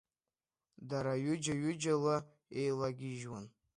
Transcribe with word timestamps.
Дара 0.89 1.13
ҩыџьа-ҩыџьала 1.23 2.15
еилагьежьуан. 2.59 3.45